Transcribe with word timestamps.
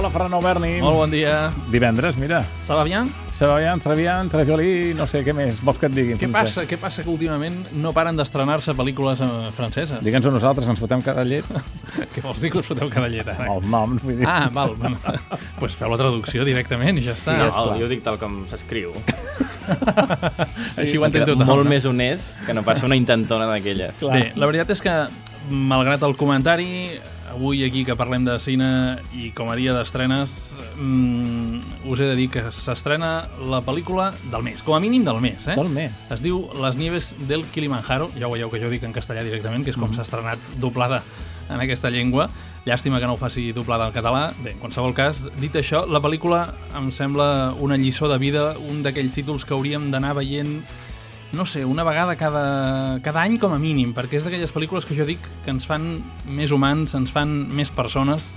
Hola, 0.00 0.08
Ferran 0.08 0.32
Alberni. 0.32 0.78
Molt 0.80 0.96
bon 0.96 1.10
dia. 1.12 1.50
Divendres, 1.68 2.16
mira. 2.16 2.38
Ça 2.64 2.72
va 2.72 2.86
bien? 2.88 3.10
Se 3.36 3.44
va 3.44 3.58
bien, 3.58 3.78
très 3.84 3.94
bien, 3.94 4.30
très 4.32 4.46
joli, 4.48 4.94
no 4.96 5.04
sé 5.04 5.20
què 5.20 5.34
més 5.36 5.58
vols 5.60 5.76
que 5.76 5.90
et 5.90 5.92
digui. 5.92 6.14
Què 6.16 6.30
passa, 6.32 6.64
què 6.64 6.78
passa 6.80 7.04
que 7.04 7.12
últimament 7.12 7.58
no 7.76 7.92
paren 7.92 8.16
d'estrenar-se 8.16 8.72
pel·lícules 8.78 9.20
eh, 9.20 9.28
franceses? 9.52 10.00
Digue'ns 10.00 10.24
a 10.24 10.32
nosaltres, 10.32 10.64
que 10.64 10.72
ens 10.72 10.80
fotem 10.80 11.04
cada 11.04 11.20
llet. 11.28 11.44
Què 12.14 12.24
vols 12.24 12.40
dir 12.40 12.48
que 12.48 12.62
us 12.62 12.72
foteu 12.72 12.88
cada 12.88 13.12
llet, 13.12 13.28
ara? 13.28 13.44
Els 13.52 13.68
noms, 13.68 14.00
vull 14.00 14.16
dir. 14.22 14.24
Ah, 14.24 14.48
val. 14.54 14.72
Bueno, 14.80 14.96
pues 15.60 15.76
feu 15.76 15.92
la 15.92 16.00
traducció 16.00 16.48
directament 16.48 16.96
i 16.96 17.04
ja 17.04 17.12
està. 17.12 17.36
no, 17.36 17.52
és 17.52 17.60
clar. 17.60 17.78
jo 17.84 17.92
dic 17.92 18.00
tal 18.08 18.16
com 18.22 18.46
s'escriu. 18.48 18.96
Així 20.80 20.96
ho 20.96 21.04
Queda 21.10 21.28
tothom. 21.28 21.44
Molt 21.44 21.66
no? 21.66 21.74
més 21.76 21.84
honest 21.84 22.40
que 22.46 22.56
no 22.56 22.64
passa 22.64 22.88
una 22.88 22.96
intentona 22.96 23.52
d'aquelles. 23.52 24.00
Bé, 24.00 24.30
la 24.32 24.48
veritat 24.48 24.72
és 24.78 24.80
que, 24.80 24.96
malgrat 25.48 26.02
el 26.04 26.16
comentari, 26.20 26.98
avui 27.30 27.62
aquí 27.64 27.84
que 27.86 27.96
parlem 27.96 28.26
de 28.26 28.36
cine 28.42 28.98
i 29.16 29.30
com 29.36 29.48
a 29.50 29.56
dia 29.56 29.72
d'estrenes, 29.72 30.60
mm, 30.76 31.86
us 31.88 32.00
he 32.00 32.08
de 32.10 32.16
dir 32.18 32.28
que 32.30 32.42
s'estrena 32.52 33.28
la 33.48 33.62
pel·lícula 33.64 34.10
del 34.30 34.42
mes, 34.42 34.62
com 34.62 34.74
a 34.74 34.80
mínim 34.80 35.04
del 35.04 35.20
mes, 35.20 35.46
eh? 35.48 35.54
Del 35.56 35.70
mes. 35.70 35.92
Es 36.10 36.20
diu 36.20 36.50
Les 36.60 36.76
nieves 36.76 37.14
del 37.26 37.46
Kilimanjaro, 37.46 38.10
ja 38.18 38.28
ho 38.28 38.32
veieu 38.32 38.50
que 38.50 38.60
jo 38.60 38.68
dic 38.68 38.82
en 38.84 38.92
castellà 38.92 39.24
directament, 39.24 39.64
que 39.64 39.70
és 39.70 39.76
com 39.76 39.92
s'ha 39.94 40.02
estrenat 40.02 40.38
doblada 40.58 41.02
en 41.48 41.60
aquesta 41.60 41.90
llengua. 41.90 42.28
Llàstima 42.66 43.00
que 43.00 43.06
no 43.06 43.14
ho 43.14 43.16
faci 43.16 43.52
doblada 43.52 43.86
al 43.86 43.92
català. 43.92 44.32
Bé, 44.44 44.52
en 44.52 44.58
qualsevol 44.58 44.94
cas, 44.94 45.24
dit 45.40 45.54
això, 45.56 45.86
la 45.88 46.00
pel·lícula 46.00 46.54
em 46.76 46.90
sembla 46.90 47.54
una 47.58 47.76
lliçó 47.76 48.08
de 48.08 48.18
vida, 48.18 48.54
un 48.68 48.82
d'aquells 48.82 49.14
títols 49.14 49.44
que 49.44 49.54
hauríem 49.54 49.90
d'anar 49.90 50.14
veient 50.14 50.60
no 51.32 51.46
sé, 51.46 51.64
una 51.64 51.84
vegada 51.84 52.16
cada, 52.16 53.00
cada 53.02 53.22
any 53.22 53.38
com 53.38 53.54
a 53.54 53.60
mínim, 53.62 53.94
perquè 53.94 54.18
és 54.18 54.26
d'aquelles 54.26 54.52
pel·lícules 54.54 54.86
que 54.86 54.96
jo 54.98 55.06
dic 55.06 55.22
que 55.44 55.52
ens 55.52 55.68
fan 55.68 56.00
més 56.26 56.50
humans, 56.50 56.94
ens 56.98 57.12
fan 57.14 57.30
més 57.54 57.70
persones, 57.70 58.34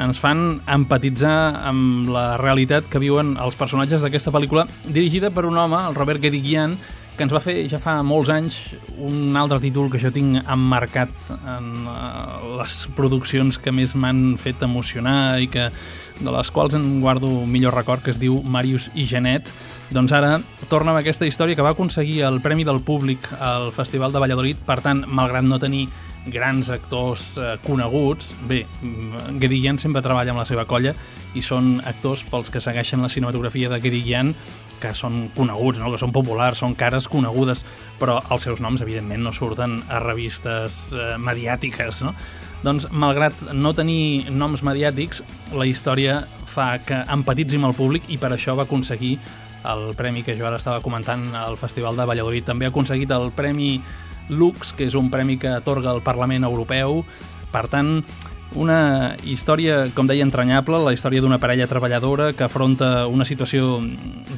ens 0.00 0.20
fan 0.22 0.60
empatitzar 0.70 1.34
amb 1.66 2.08
la 2.12 2.38
realitat 2.40 2.86
que 2.88 3.02
viuen 3.02 3.34
els 3.42 3.58
personatges 3.58 4.04
d'aquesta 4.04 4.32
pel·lícula, 4.34 4.66
dirigida 4.86 5.32
per 5.34 5.44
un 5.48 5.58
home, 5.58 5.82
el 5.90 5.98
Robert 5.98 6.22
Guédiguian, 6.22 6.78
que 7.20 7.26
ens 7.28 7.34
va 7.36 7.42
fer 7.44 7.66
ja 7.68 7.76
fa 7.76 7.98
molts 8.00 8.30
anys 8.32 8.54
un 8.96 9.34
altre 9.36 9.58
títol 9.60 9.90
que 9.92 9.98
jo 10.00 10.08
tinc 10.08 10.38
emmarcat 10.48 11.10
en 11.36 11.66
uh, 11.84 12.54
les 12.56 12.76
produccions 12.96 13.58
que 13.60 13.74
més 13.76 13.92
m'han 13.92 14.38
fet 14.40 14.64
emocionar 14.64 15.36
i 15.44 15.50
que 15.52 15.66
de 16.16 16.32
les 16.32 16.48
quals 16.48 16.78
en 16.78 16.86
guardo 17.02 17.28
millor 17.44 17.76
record, 17.76 18.00
que 18.00 18.14
es 18.14 18.20
diu 18.22 18.38
Marius 18.40 18.88
i 18.96 19.04
Genet. 19.04 19.52
Doncs 19.92 20.14
ara 20.16 20.38
torna 20.72 20.94
amb 20.94 21.02
aquesta 21.02 21.28
història 21.28 21.58
que 21.58 21.66
va 21.66 21.74
aconseguir 21.76 22.22
el 22.24 22.40
Premi 22.40 22.64
del 22.64 22.80
Públic 22.80 23.28
al 23.36 23.68
Festival 23.76 24.16
de 24.16 24.24
Valladolid, 24.24 24.64
per 24.64 24.80
tant, 24.80 25.04
malgrat 25.04 25.44
no 25.44 25.60
tenir 25.60 25.90
grans 26.26 26.68
actors 26.70 27.36
eh, 27.38 27.54
coneguts, 27.64 28.34
bé, 28.48 28.66
mm, 28.82 29.38
Guédiguian 29.40 29.78
sempre 29.78 30.02
treballa 30.04 30.34
amb 30.34 30.42
la 30.42 30.48
seva 30.48 30.66
colla 30.68 30.92
i 31.34 31.42
són 31.42 31.78
actors 31.86 32.24
pels 32.28 32.50
que 32.52 32.60
segueixen 32.60 33.00
la 33.02 33.08
cinematografia 33.08 33.70
de 33.70 33.80
Guédiguian 33.80 34.34
que 34.80 34.92
són 34.96 35.28
coneguts, 35.36 35.80
no? 35.80 35.90
que 35.92 36.00
són 36.00 36.12
populars, 36.12 36.60
són 36.60 36.74
cares 36.74 37.08
conegudes, 37.08 37.64
però 38.00 38.18
els 38.30 38.44
seus 38.48 38.60
noms, 38.60 38.82
evidentment, 38.84 39.22
no 39.24 39.32
surten 39.32 39.80
a 39.88 40.00
revistes 40.02 40.90
eh, 40.92 41.16
mediàtiques, 41.20 42.04
no? 42.06 42.14
Doncs, 42.60 42.90
malgrat 42.92 43.54
no 43.56 43.72
tenir 43.72 44.28
noms 44.28 44.60
mediàtics, 44.66 45.22
la 45.56 45.64
història 45.64 46.18
fa 46.44 46.74
que 46.84 46.98
empatitzi 47.08 47.56
amb 47.56 47.70
el 47.70 47.76
públic 47.78 48.10
i 48.12 48.18
per 48.20 48.34
això 48.34 48.52
va 48.58 48.66
aconseguir 48.68 49.14
el 49.70 49.94
premi 49.96 50.22
que 50.24 50.36
jo 50.36 50.46
ara 50.48 50.58
estava 50.60 50.82
comentant 50.84 51.30
al 51.36 51.56
Festival 51.60 51.96
de 51.96 52.06
Valladolid. 52.08 52.44
També 52.44 52.66
ha 52.66 52.72
aconseguit 52.72 53.10
el 53.12 53.30
Premi 53.36 53.78
Lux, 54.30 54.72
que 54.72 54.86
és 54.88 54.96
un 54.96 55.10
premi 55.12 55.36
que 55.38 55.52
atorga 55.58 55.92
el 55.92 56.00
Parlament 56.06 56.46
Europeu. 56.46 57.02
Per 57.50 57.66
tant, 57.68 57.98
una 58.54 59.16
història, 59.22 59.84
com 59.94 60.08
deia, 60.10 60.24
entranyable, 60.26 60.80
la 60.82 60.92
història 60.94 61.22
d'una 61.22 61.38
parella 61.38 61.68
treballadora 61.70 62.32
que 62.34 62.44
afronta 62.44 63.06
una 63.06 63.24
situació 63.24 63.78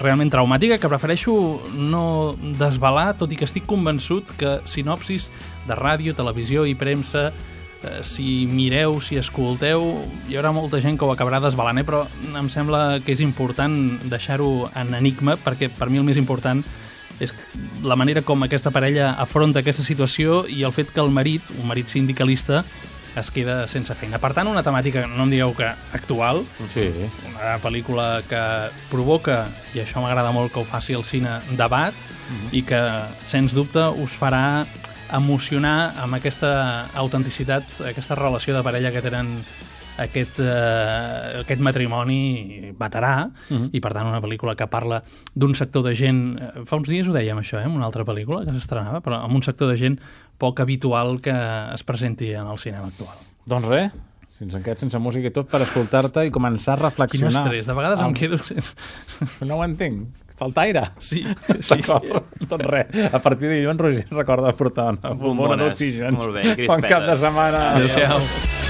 realment 0.01 0.33
traumàtica 0.33 0.77
que 0.79 0.91
prefereixo 0.91 1.35
no 1.73 2.35
desvelar, 2.61 3.15
tot 3.17 3.33
i 3.33 3.39
que 3.41 3.49
estic 3.49 3.65
convençut 3.69 4.35
que 4.37 4.59
sinopsis 4.69 5.31
de 5.69 5.79
ràdio, 5.79 6.17
televisió 6.19 6.67
i 6.69 6.77
premsa 6.77 7.31
eh, 7.31 8.03
si 8.05 8.45
mireu, 8.51 9.01
si 9.01 9.17
escolteu, 9.17 9.87
hi 10.29 10.37
haurà 10.37 10.53
molta 10.53 10.83
gent 10.85 11.01
que 11.01 11.09
ho 11.09 11.15
acabarà 11.15 11.41
desvelant, 11.41 11.81
eh? 11.81 11.89
però 11.89 12.05
em 12.37 12.53
sembla 12.53 13.01
que 13.01 13.17
és 13.17 13.25
important 13.25 13.97
deixar-ho 14.13 14.69
en 14.77 14.93
enigma, 14.99 15.39
perquè 15.41 15.73
per 15.73 15.89
mi 15.89 16.03
el 16.03 16.09
més 16.09 16.21
important 16.21 16.61
és 17.21 17.35
la 17.83 17.97
manera 17.97 18.23
com 18.23 18.43
aquesta 18.43 18.71
parella 18.71 19.13
afronta 19.21 19.61
aquesta 19.61 19.83
situació 19.83 20.47
i 20.49 20.63
el 20.63 20.73
fet 20.73 20.91
que 20.93 21.01
el 21.01 21.11
marit, 21.11 21.43
un 21.61 21.67
marit 21.69 21.89
sindicalista, 21.89 22.65
es 23.17 23.31
queda 23.31 23.67
sense 23.69 23.93
feina. 23.95 24.17
Per 24.19 24.33
tant, 24.33 24.49
una 24.49 24.63
temàtica, 24.65 25.05
no 25.07 25.27
em 25.27 25.31
digueu 25.31 25.53
que 25.55 25.67
actual, 25.93 26.47
Sí. 26.73 26.87
una 27.29 27.59
pel·lícula 27.61 28.23
que 28.29 28.71
provoca, 28.89 29.49
i 29.75 29.81
això 29.81 30.01
m'agrada 30.01 30.33
molt 30.33 30.53
que 30.53 30.61
ho 30.61 30.65
faci 30.65 30.95
el 30.95 31.05
cine, 31.05 31.41
debat, 31.57 31.95
i 32.53 32.63
que, 32.63 32.81
sens 33.23 33.53
dubte, 33.53 33.85
us 34.01 34.13
farà 34.19 34.67
emocionar 35.13 35.93
amb 36.01 36.15
aquesta 36.17 36.89
autenticitat, 36.95 37.83
aquesta 37.85 38.15
relació 38.15 38.57
de 38.57 38.63
parella 38.63 38.93
que 38.93 39.03
tenen 39.03 39.45
aquest, 39.99 40.39
eh, 40.41 41.41
aquest 41.43 41.61
matrimoni 41.61 42.73
veterà 42.79 43.31
Mhm. 43.51 43.71
i 43.73 43.81
per 43.81 43.93
tant 43.93 44.07
una 44.07 44.21
pel·lícula 44.23 44.55
que 44.57 44.67
parla 44.67 45.03
d'un 45.35 45.55
sector 45.55 45.83
de 45.85 45.95
gent 45.95 46.39
eh, 46.41 46.65
fa 46.65 46.77
uns 46.77 46.89
dies 46.89 47.07
ho 47.09 47.13
dèiem 47.13 47.39
això, 47.39 47.59
eh, 47.61 47.65
en 47.65 47.73
una 47.77 47.85
altra 47.87 48.05
pel·lícula 48.05 48.45
que 48.45 48.53
s'estrenava, 48.53 49.01
però 49.03 49.23
amb 49.25 49.35
un 49.35 49.43
sector 49.43 49.69
de 49.69 49.77
gent 49.77 50.01
poc 50.39 50.61
habitual 50.61 51.21
que 51.21 51.33
es 51.75 51.83
presenti 51.85 52.33
en 52.33 52.47
el 52.47 52.59
cinema 52.59 52.87
actual. 52.89 53.17
Doncs 53.47 53.69
res, 53.69 53.93
fins 54.39 54.55
en 54.55 54.63
quedat 54.63 54.79
sense 54.79 54.99
música 54.99 55.29
i 55.29 55.31
tot 55.31 55.47
per 55.49 55.61
escoltar-te 55.63 56.25
i 56.27 56.31
començar 56.31 56.73
a 56.75 56.77
Quin 56.77 56.85
reflexionar. 56.89 57.43
estrès, 57.45 57.67
de 57.67 57.75
vegades 57.75 58.01
Ah, 58.01 58.07
em 58.09 58.15
quedo 58.15 58.39
sense... 58.39 58.73
No 59.47 59.57
ho 59.61 59.65
entenc. 59.65 60.09
Falta 60.37 60.63
aire. 60.63 60.89
Sí, 60.99 61.23
sí, 61.61 61.77
D'acord, 61.77 62.25
doncs 62.49 62.67
res. 62.67 63.15
A 63.15 63.21
partir 63.23 63.47
de 63.49 63.61
dilluns, 63.61 63.79
Roger 63.79 64.07
recorda 64.11 64.53
portar 64.55 64.89
una 64.99 65.15
bombona 65.15 65.57
d'oxigen. 65.69 66.15
Molt 66.15 66.35
bé, 66.35 66.67
Bon 66.67 66.81
cap 66.81 67.05
de 67.07 67.13
crispetes. 67.15 67.21
setmana. 67.21 67.75
Adéu-siau. 67.77 68.62